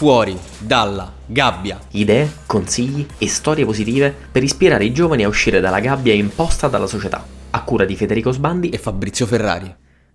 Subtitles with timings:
[0.00, 1.78] fuori dalla gabbia.
[1.90, 6.86] Idee, consigli e storie positive per ispirare i giovani a uscire dalla gabbia imposta dalla
[6.86, 7.22] società.
[7.50, 9.70] A cura di Federico Sbandi e Fabrizio Ferrari.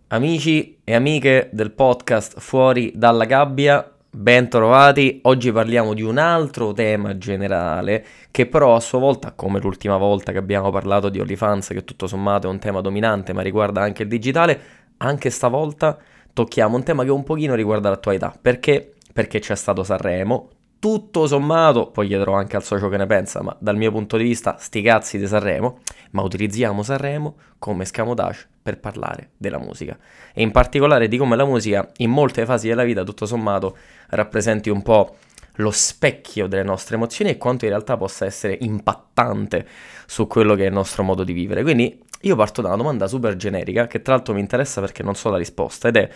[0.08, 5.19] Amici e amiche del podcast Fuori dalla gabbia, ben trovati.
[5.21, 10.31] Oggi parliamo di un altro tema generale che però a sua volta, come l'ultima volta
[10.31, 14.02] che abbiamo parlato di OnlyFans, che tutto sommato è un tema dominante ma riguarda anche
[14.02, 14.60] il digitale,
[14.97, 15.96] anche stavolta
[16.34, 18.36] tocchiamo un tema che un pochino riguarda l'attualità.
[18.41, 20.50] Perché perché c'è stato Sanremo.
[20.77, 24.23] Tutto sommato, poi chiederò anche al socio che ne pensa, ma dal mio punto di
[24.23, 25.80] vista, sti cazzi di Sanremo,
[26.12, 29.98] ma utilizziamo Sanremo come scamotage per parlare della musica.
[30.34, 33.78] E in particolare di come la musica, in molte fasi della vita, tutto sommato,
[34.09, 35.16] rappresenti un po'
[35.59, 39.66] lo specchio delle nostre emozioni e quanto in realtà possa essere impattante
[40.08, 41.64] su quello che è il nostro modo di vivere.
[41.64, 45.16] Quindi io parto da una domanda super generica, che tra l'altro mi interessa perché non
[45.16, 46.09] so la risposta, ed è,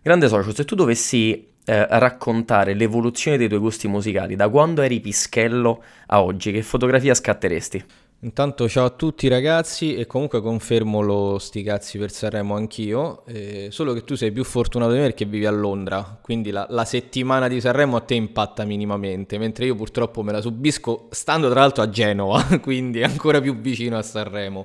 [0.00, 5.00] grande socio, se tu dovessi eh, raccontare l'evoluzione dei tuoi gusti musicali, da quando eri
[5.00, 7.84] pischello a oggi, che fotografia scatteresti?
[8.20, 13.68] Intanto ciao a tutti ragazzi e comunque confermo lo sti cazzi per Sanremo anch'io, eh,
[13.70, 16.86] solo che tu sei più fortunato di me perché vivi a Londra, quindi la, la,
[16.86, 21.60] settimana di Sanremo a te impatta minimamente, mentre io purtroppo me la subisco stando tra
[21.60, 24.64] l'altro a Genova, quindi ancora più vicino a Sanremo.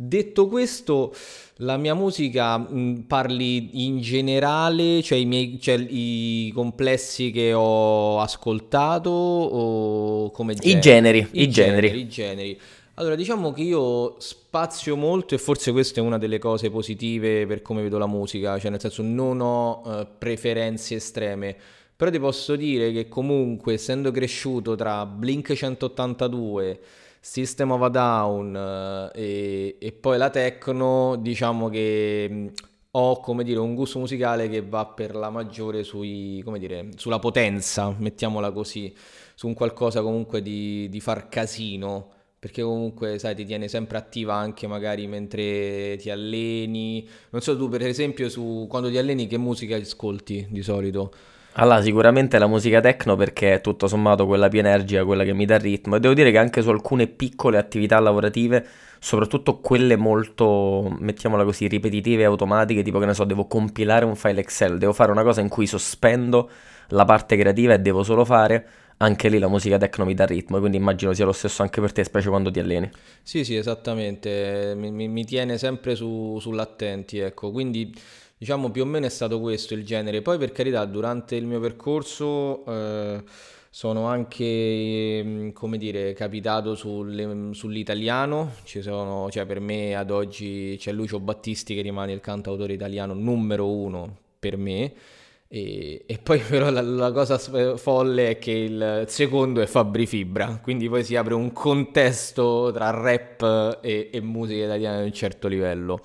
[0.00, 1.12] Detto questo,
[1.56, 8.20] la mia musica mh, parli in generale, cioè i, miei, cioè i complessi che ho
[8.20, 10.78] ascoltato o come generi?
[10.78, 11.88] I generi, i, i generi.
[11.88, 11.98] generi.
[11.98, 12.60] I generi.
[12.94, 17.60] Allora, diciamo che io spazio molto e forse questa è una delle cose positive per
[17.60, 21.56] come vedo la musica, cioè nel senso non ho uh, preferenze estreme,
[21.98, 26.80] però ti posso dire che comunque essendo cresciuto tra Blink 182
[27.18, 32.46] System of a Down eh, e, e, poi la techno, diciamo che mm,
[32.92, 37.18] ho come dire un gusto musicale che va per la maggiore sui, come dire, sulla
[37.18, 38.94] potenza, mettiamola così,
[39.34, 42.12] su un qualcosa comunque di, di far casino.
[42.38, 47.08] Perché comunque sai ti tiene sempre attiva anche magari mentre ti alleni.
[47.30, 51.12] Non so tu per esempio su quando ti alleni che musica ascolti di solito
[51.60, 55.44] allora, sicuramente la musica techno perché è tutto sommato quella più energica, quella che mi
[55.44, 55.96] dà ritmo.
[55.96, 58.64] E devo dire che anche su alcune piccole attività lavorative,
[59.00, 64.14] soprattutto quelle molto, mettiamola così, ripetitive e automatiche, tipo che ne so, devo compilare un
[64.14, 66.48] file Excel, devo fare una cosa in cui sospendo
[66.90, 68.66] la parte creativa e devo solo fare,
[68.98, 71.90] anche lì la musica techno mi dà ritmo, quindi immagino sia lo stesso anche per
[71.92, 72.88] te, specie quando ti alleni.
[73.22, 77.92] Sì, sì, esattamente, mi, mi, mi tiene sempre su, sull'attenti, ecco, quindi
[78.38, 80.22] Diciamo più o meno è stato questo il genere.
[80.22, 83.22] Poi per carità, durante il mio percorso eh,
[83.68, 88.52] sono anche, mm, come dire, capitato sul, sull'italiano.
[88.62, 93.12] Ci sono, cioè per me ad oggi c'è Lucio Battisti che rimane il cantautore italiano
[93.12, 94.92] numero uno per me.
[95.50, 100.60] E, e, poi però la, la, cosa folle è che il secondo è Fabri Fibra,
[100.62, 105.48] quindi poi si apre un contesto tra rap e, e musica italiana di un certo
[105.48, 106.02] livello.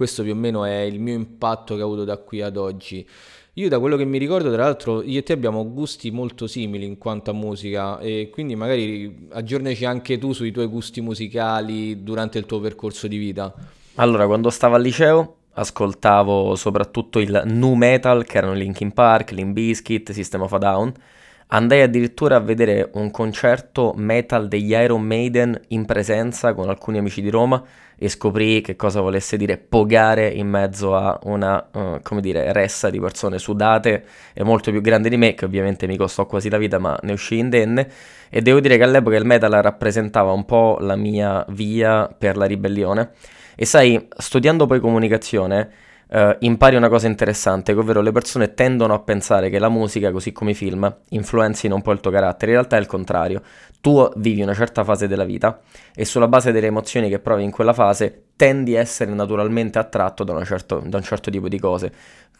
[0.00, 3.06] Questo più o meno è il mio impatto che ho avuto da qui ad oggi.
[3.52, 6.86] Io da quello che mi ricordo, tra l'altro, io e te abbiamo gusti molto simili
[6.86, 12.38] in quanto a musica e quindi magari aggiornaci anche tu sui tuoi gusti musicali durante
[12.38, 13.54] il tuo percorso di vita.
[13.96, 19.52] Allora, quando stavo al liceo ascoltavo soprattutto il nu metal, che erano Linkin Park, Limp
[19.52, 20.94] Bizkit, System of a Down.
[21.52, 27.20] Andai addirittura a vedere un concerto metal degli Iron Maiden in presenza con alcuni amici
[27.20, 27.60] di Roma
[27.98, 32.88] e scoprì che cosa volesse dire pogare in mezzo a una, uh, come dire, ressa
[32.88, 36.56] di persone sudate e molto più grandi di me, che ovviamente mi costò quasi la
[36.56, 37.90] vita, ma ne uscì indenne.
[38.30, 42.44] E devo dire che all'epoca il metal rappresentava un po' la mia via per la
[42.44, 43.10] ribellione.
[43.56, 45.68] E sai, studiando poi comunicazione,
[46.12, 50.32] Uh, impari una cosa interessante, ovvero le persone tendono a pensare che la musica, così
[50.32, 52.50] come i film, influenzino un po' il tuo carattere.
[52.50, 53.42] In realtà è il contrario.
[53.80, 55.60] Tu vivi una certa fase della vita
[55.94, 60.24] e sulla base delle emozioni che provi in quella fase tendi a essere naturalmente attratto
[60.24, 61.92] da, certo, da un certo tipo di cose.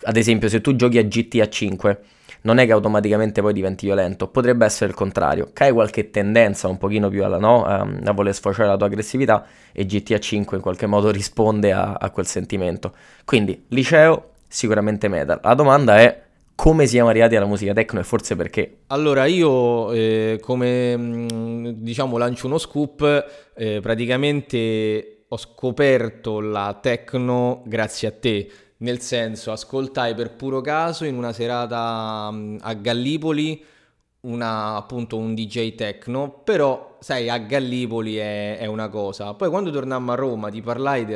[0.03, 2.01] Ad esempio, se tu giochi a GTA 5
[2.43, 6.69] non è che automaticamente poi diventi violento, potrebbe essere il contrario, che hai qualche tendenza
[6.69, 10.57] un pochino più alla no, a, a voler sfociare la tua aggressività e GTA 5
[10.57, 12.95] in qualche modo risponde a, a quel sentimento.
[13.25, 15.41] Quindi, liceo, sicuramente metal.
[15.43, 16.23] La domanda è
[16.61, 18.81] come siamo arrivati alla musica techno e forse perché?
[18.89, 27.63] Allora io eh, come mm, diciamo lancio uno scoop, eh, praticamente ho scoperto la techno
[27.65, 28.51] grazie a te
[28.81, 33.65] nel senso, ascoltai per puro caso in una serata mm, a Gallipoli
[34.23, 39.33] una, appunto un DJ techno, però sai, a Gallipoli è, è, una cosa.
[39.35, 41.07] Poi quando tornammo a Roma ti parlai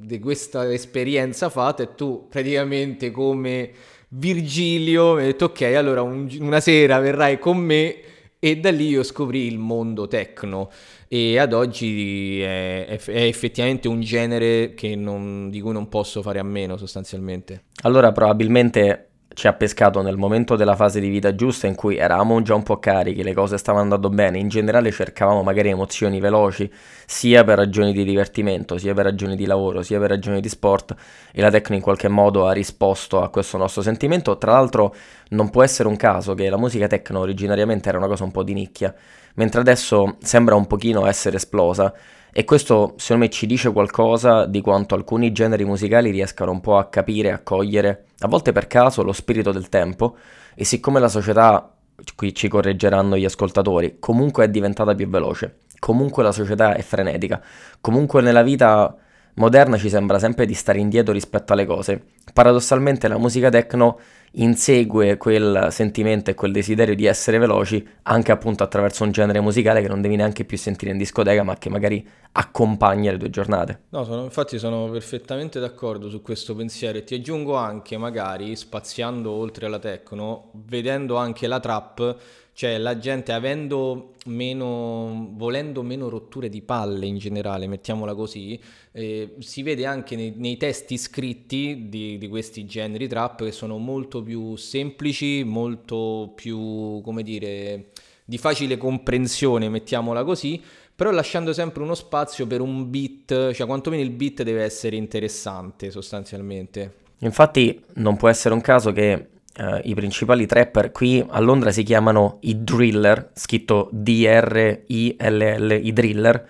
[0.00, 3.70] di questa esperienza fatta e tu praticamente come
[4.08, 8.00] Virgilio, mi ha detto ok, allora un- una sera verrai con me
[8.40, 10.70] e da lì io scoprì il mondo techno
[11.06, 16.42] e ad oggi è, è- effettivamente un genere non- di cui non posso fare a
[16.42, 17.64] meno sostanzialmente.
[17.82, 22.42] Allora probabilmente ci ha pescato nel momento della fase di vita giusta in cui eravamo
[22.42, 26.70] già un po' carichi, le cose stavano andando bene, in generale cercavamo magari emozioni veloci,
[27.06, 30.94] sia per ragioni di divertimento, sia per ragioni di lavoro, sia per ragioni di sport
[31.32, 34.36] e la Tecno in qualche modo ha risposto a questo nostro sentimento.
[34.36, 34.94] Tra l'altro
[35.30, 38.42] non può essere un caso che la musica techno originariamente era una cosa un po'
[38.42, 38.92] di nicchia,
[39.34, 41.94] mentre adesso sembra un pochino essere esplosa
[42.32, 46.78] e questo secondo me ci dice qualcosa di quanto alcuni generi musicali riescano un po'
[46.78, 50.16] a capire, a cogliere, a volte per caso, lo spirito del tempo
[50.54, 51.74] e siccome la società,
[52.14, 57.42] qui ci correggeranno gli ascoltatori, comunque è diventata più veloce, comunque la società è frenetica,
[57.80, 58.94] comunque nella vita
[59.34, 62.02] moderna ci sembra sempre di stare indietro rispetto alle cose.
[62.32, 63.98] Paradossalmente la musica techno
[64.32, 69.82] insegue quel sentimento e quel desiderio di essere veloci anche appunto attraverso un genere musicale
[69.82, 73.80] che non devi neanche più sentire in discoteca, ma che magari accompagna le tue giornate.
[73.90, 79.32] No, sono- infatti sono perfettamente d'accordo su questo pensiero e ti aggiungo anche, magari spaziando
[79.32, 82.16] oltre alla techno, vedendo anche la trap,
[82.60, 88.60] cioè la gente avendo meno, volendo meno rotture di palle in generale, mettiamola così,
[88.92, 93.78] eh, si vede anche nei, nei testi scritti di, di questi generi trap che sono
[93.78, 97.92] molto più semplici, molto più, come dire,
[98.26, 100.62] di facile comprensione, mettiamola così,
[100.94, 105.90] però lasciando sempre uno spazio per un beat, cioè quantomeno il beat deve essere interessante
[105.90, 106.96] sostanzialmente.
[107.20, 111.82] Infatti non può essere un caso che eh, i principali trapper qui a Londra si
[111.82, 116.48] chiamano i driller, scritto D-R-I-L-L, i driller,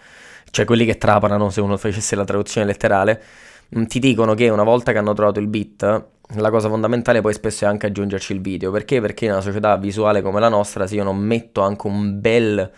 [0.50, 3.22] cioè quelli che trapanano se uno facesse la traduzione letterale,
[3.76, 6.04] mm, ti dicono che una volta che hanno trovato il beat,
[6.34, 8.70] la cosa fondamentale poi spesso è anche aggiungerci il video.
[8.70, 9.00] Perché?
[9.00, 12.70] Perché in una società visuale come la nostra, se io non metto anche un bel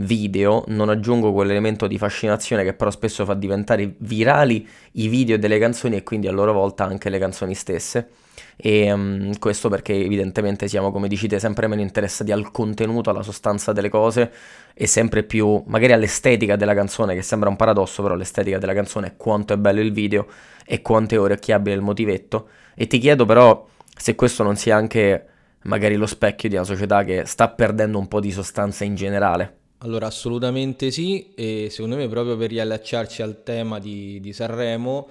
[0.00, 5.58] video, non aggiungo quell'elemento di fascinazione che però spesso fa diventare virali i video delle
[5.58, 8.08] canzoni e quindi a loro volta anche le canzoni stesse.
[8.56, 13.22] E mm, questo perché evidentemente siamo, come dici te, sempre meno interessati al contenuto, alla
[13.22, 14.32] sostanza delle cose
[14.74, 19.08] e sempre più magari all'estetica della canzone, che sembra un paradosso, però l'estetica della canzone
[19.08, 20.26] è quanto è bello il video
[20.66, 22.48] e quanto è orecchiabile il motivetto.
[22.74, 25.26] E ti chiedo però se questo non sia anche
[25.64, 29.59] magari lo specchio di una società che sta perdendo un po' di sostanza in generale.
[29.82, 35.08] Allora, assolutamente sì, e secondo me proprio per riallacciarci al tema di, di Sanremo,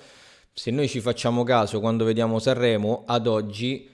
[0.54, 3.90] se noi ci facciamo caso quando vediamo Sanremo, ad oggi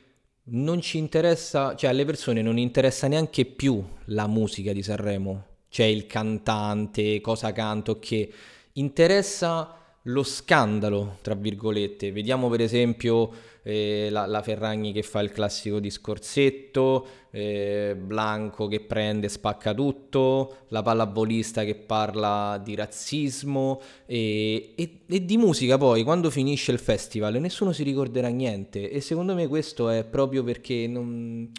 [0.48, 5.86] non ci interessa, cioè alle persone non interessa neanche più la musica di Sanremo, cioè
[5.86, 8.30] il cantante, cosa canto, che
[8.74, 12.12] interessa lo scandalo, tra virgolette.
[12.12, 13.32] Vediamo per esempio
[13.64, 19.74] eh, la, la Ferragni che fa il classico discorsetto, eh, Blanco che prende e spacca
[19.74, 26.72] tutto, la pallavolista che parla di razzismo e, e- e di musica poi, quando finisce
[26.72, 31.52] il festival nessuno si ricorderà niente e secondo me questo è proprio perché non-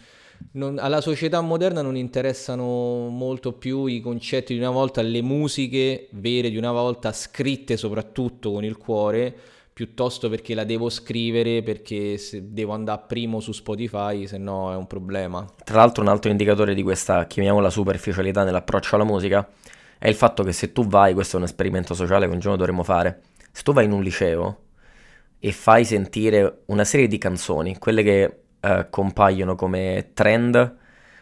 [0.53, 6.09] non- alla società moderna non interessano molto più i concetti di una volta, le musiche
[6.12, 9.35] vere di una volta, scritte soprattutto con il cuore,
[9.73, 14.87] piuttosto perché la devo scrivere, perché devo andare primo su Spotify, se no è un
[14.87, 15.44] problema.
[15.65, 19.46] Tra l'altro un altro indicatore di questa, chiamiamola superficialità nell'approccio alla musica,
[19.99, 22.56] è il fatto che se tu vai, questo è un esperimento sociale che un giorno
[22.56, 23.20] dovremo fare,
[23.53, 24.60] se tu vai in un liceo
[25.39, 30.77] e fai sentire una serie di canzoni, quelle che eh, compaiono come trend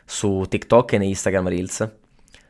[0.04, 1.90] su TikTok e negli Instagram Reels,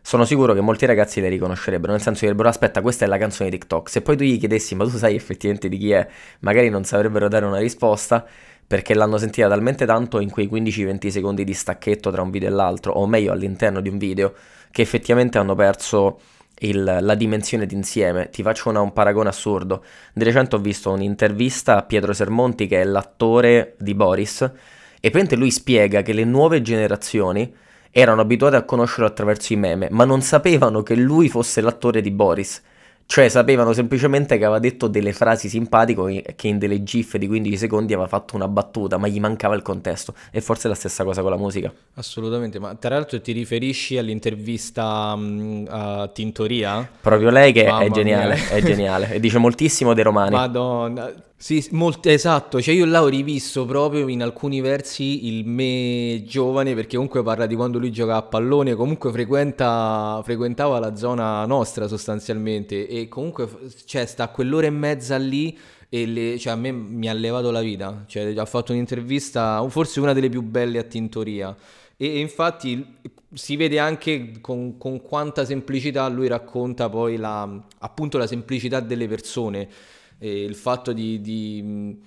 [0.01, 3.17] sono sicuro che molti ragazzi le riconoscerebbero, nel senso che direbbero aspetta, questa è la
[3.17, 3.89] canzone di TikTok.
[3.89, 6.07] Se poi tu gli chiedessi ma tu sai effettivamente di chi è,
[6.41, 8.27] magari non saprebbero dare una risposta
[8.67, 12.53] perché l'hanno sentita talmente tanto in quei 15-20 secondi di stacchetto tra un video e
[12.53, 14.35] l'altro, o meglio all'interno di un video,
[14.71, 16.21] che effettivamente hanno perso
[16.61, 18.31] il- la dimensione d'insieme.
[18.31, 19.85] Ti faccio una- un paragone assurdo.
[20.13, 24.51] Di recente ho visto un'intervista a Pietro Sermonti, che è l'attore di Boris,
[25.05, 27.53] e praticamente lui spiega che le nuove generazioni
[27.91, 32.11] erano abituate a conoscerlo attraverso i meme, ma non sapevano che lui fosse l'attore di
[32.11, 32.63] Boris.
[33.05, 37.55] Cioè sapevano semplicemente che aveva detto delle frasi simpatiche che in delle gif di 15
[37.59, 40.15] secondi aveva fatto una battuta, ma gli mancava il contesto.
[40.31, 41.71] E forse è la stessa cosa con la musica.
[41.97, 45.19] Assolutamente, ma tra l'altro ti riferisci all'intervista
[45.69, 46.89] a Tintoria?
[46.99, 48.49] Proprio lei che è Mamma geniale, mia.
[48.49, 49.13] è geniale.
[49.13, 50.35] E dice moltissimo dei romani.
[50.35, 56.23] Madonna, Sì, molto, esatto, cioè io là ho rivisto proprio in alcuni versi il me
[56.27, 61.45] giovane, perché comunque parla di quando lui giocava a pallone, comunque frequenta, frequentava la zona
[61.45, 63.47] nostra sostanzialmente e comunque
[63.85, 65.59] cioè, sta quell'ora e mezza lì
[65.91, 70.01] e le, cioè, a me mi ha levato la vita, cioè, ha fatto un'intervista, forse
[70.01, 71.55] una delle più belle a Tintoria.
[71.97, 72.85] E, e infatti
[73.35, 77.49] si vede anche con, con, quanta semplicità lui racconta poi la,
[77.81, 79.69] appunto la semplicità delle persone,
[80.19, 82.01] e il fatto di, di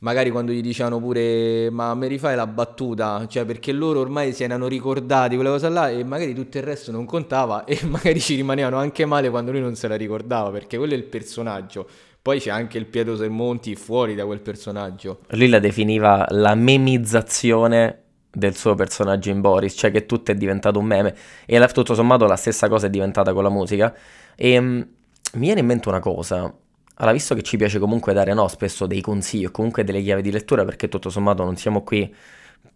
[0.00, 4.44] magari quando gli dicevano pure ma mi rifai la battuta, cioè perché loro ormai si
[4.44, 8.36] erano ricordati quella cosa là e magari tutto il resto non contava e magari ci
[8.36, 11.88] rimanevano anche male quando lui non se la ricordava perché quello è il personaggio.
[12.20, 15.20] Poi c'è anche il Pietro Sermonti fuori da quel personaggio.
[15.28, 20.78] Lui la definiva la memizzazione del suo personaggio in Boris, cioè che tutto è diventato
[20.78, 21.14] un meme.
[21.44, 23.94] E tutto sommato la stessa cosa è diventata con la musica.
[24.36, 24.86] E um,
[25.34, 26.52] mi viene in mente una cosa.
[26.96, 30.22] Allora, visto che ci piace comunque dare no, spesso dei consigli o comunque delle chiavi
[30.22, 32.14] di lettura, perché tutto sommato non siamo qui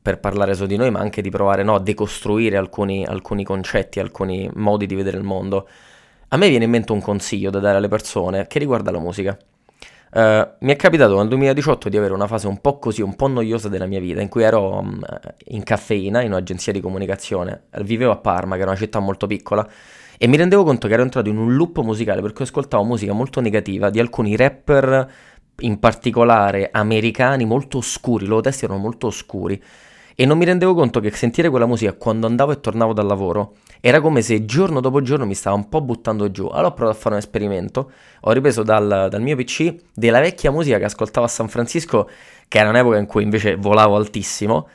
[0.00, 4.00] per parlare solo di noi, ma anche di provare no, a decostruire alcuni, alcuni concetti,
[4.00, 5.68] alcuni modi di vedere il mondo.
[6.28, 9.38] A me viene in mente un consiglio da dare alle persone che riguarda la musica.
[10.10, 13.28] Uh, mi è capitato nel 2018 di avere una fase un po' così, un po'
[13.28, 14.98] noiosa della mia vita, in cui ero um,
[15.48, 19.68] in caffeina, in un'agenzia di comunicazione, vivevo a Parma, che era una città molto piccola,
[20.18, 23.40] e mi rendevo conto che ero entrato in un loop musicale perché ascoltavo musica molto
[23.40, 25.10] negativa di alcuni rapper,
[25.60, 29.60] in particolare americani, molto oscuri, i loro testi erano molto oscuri,
[30.14, 33.54] e non mi rendevo conto che sentire quella musica quando andavo e tornavo dal lavoro
[33.80, 36.46] era come se giorno dopo giorno mi stava un po' buttando giù.
[36.46, 37.92] Allora ho provato a fare un esperimento.
[38.22, 42.08] Ho ripreso dal, dal mio PC della vecchia musica che ascoltavo a San Francisco,
[42.48, 44.68] che era un'epoca in cui invece volavo altissimo.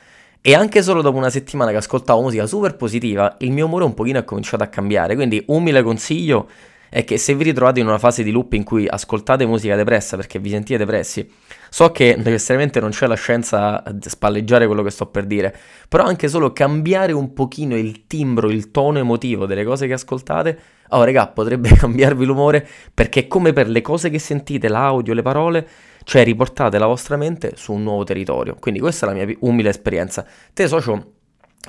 [0.46, 3.94] E anche solo dopo una settimana che ascoltavo musica super positiva, il mio umore un
[3.94, 5.14] pochino è cominciato a cambiare.
[5.14, 6.50] Quindi, umile consiglio
[6.90, 10.16] è che se vi ritrovate in una fase di loop in cui ascoltate musica depressa
[10.16, 11.26] perché vi sentite depressi,
[11.74, 15.52] so che necessariamente non c'è la scienza a spalleggiare quello che sto per dire,
[15.88, 20.58] però anche solo cambiare un pochino il timbro, il tono emotivo delle cose che ascoltate,
[20.90, 22.64] oh regà, potrebbe cambiarvi l'umore
[22.94, 25.68] perché come per le cose che sentite, l'audio, le parole,
[26.04, 28.54] cioè riportate la vostra mente su un nuovo territorio.
[28.60, 30.24] Quindi questa è la mia umile esperienza.
[30.52, 31.14] Te socio,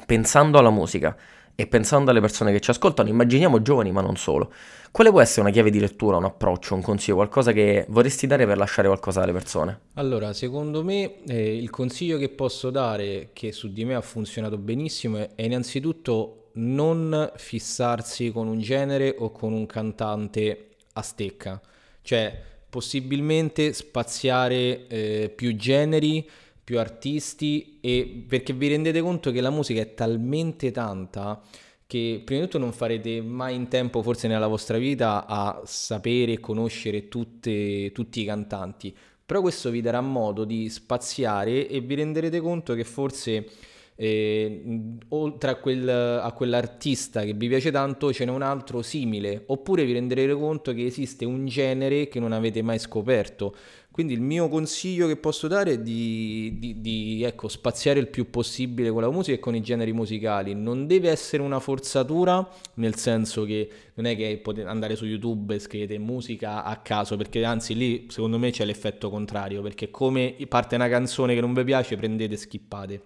[0.06, 1.18] pensando alla musica,
[1.56, 4.52] e pensando alle persone che ci ascoltano, immaginiamo giovani ma non solo.
[4.92, 8.46] Quale può essere una chiave di lettura, un approccio, un consiglio, qualcosa che vorresti dare
[8.46, 9.80] per lasciare qualcosa alle persone?
[9.96, 14.58] Allora, secondo me eh, il consiglio che posso dare, che su di me ha funzionato
[14.58, 21.62] benissimo, è innanzitutto non fissarsi con un genere o con un cantante a stecca.
[22.02, 26.30] Cioè, possibilmente spaziare eh, più generi,
[26.66, 31.42] più artisti e perché vi rendete conto che la musica è talmente tanta
[31.88, 36.34] che prima di tutto non farete mai in tempo, forse nella vostra vita, a sapere
[36.34, 38.96] e conoscere tutte, tutti i cantanti.
[39.24, 43.48] Però questo vi darà modo di spaziare e vi renderete conto che forse
[43.96, 44.62] eh,
[45.10, 49.86] oltre a, quel, a, quell'artista che vi piace tanto ce n'è un altro simile, oppure
[49.86, 53.56] vi renderete conto che esiste un genere che non avete mai scoperto.
[53.96, 58.30] Quindi il mio consiglio che posso dare è di, di, di ecco, spaziare il più
[58.30, 60.54] possibile con la musica e con i generi musicali.
[60.54, 65.56] Non deve essere una forzatura, nel senso che non è che potete andare su YouTube
[65.56, 70.36] e scrivete musica a caso, perché anzi lì secondo me c'è l'effetto contrario, perché come
[70.50, 73.02] parte una canzone che non vi piace prendete e skippate.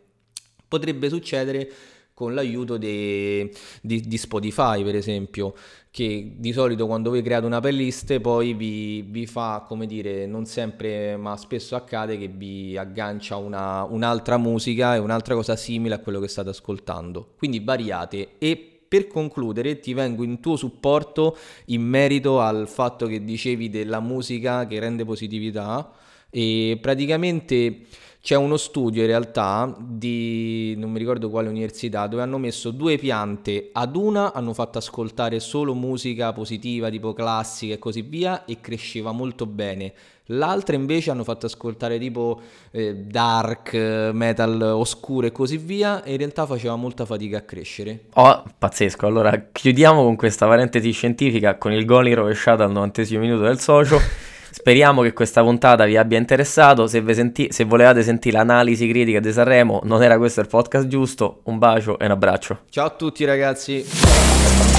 [0.68, 1.72] Potrebbe succedere
[2.20, 3.50] con l'aiuto de,
[3.80, 5.54] di, di, Spotify, per esempio,
[5.90, 10.46] che di solito quando voi create una playlist poi vi, vi, fa, come dire, non
[10.46, 16.00] sempre, ma spesso accade che vi aggancia una, un'altra musica e un'altra cosa simile a
[16.00, 17.36] quello che state ascoltando.
[17.38, 23.24] Quindi variate e per concludere ti vengo in tuo supporto in merito al fatto che
[23.24, 25.90] dicevi della musica che rende positività
[26.30, 27.86] e praticamente
[28.22, 32.98] c'è uno studio in realtà di non mi ricordo quale università dove hanno messo due
[32.98, 38.60] piante, ad una hanno fatto ascoltare solo musica positiva tipo classica e così via e
[38.60, 39.94] cresceva molto bene.
[40.32, 43.74] L'altra invece hanno fatto ascoltare tipo eh, dark,
[44.14, 48.06] metal oscuro e così via e in realtà faceva molta fatica a crescere.
[48.14, 49.08] Oh, pazzesco.
[49.08, 53.60] Allora chiudiamo con questa parentesi scientifica con il gol in rovesciata al 90 minuto del
[53.60, 53.98] socio.
[54.52, 56.88] Speriamo che questa puntata vi abbia interessato.
[56.88, 61.42] Se, senti- se volevate sentire l'analisi critica di Sanremo, non era questo il podcast giusto.
[61.44, 62.60] Un bacio e un abbraccio.
[62.70, 64.79] Ciao a tutti ragazzi.